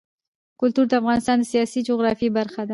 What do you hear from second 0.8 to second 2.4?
د افغانستان د سیاسي جغرافیه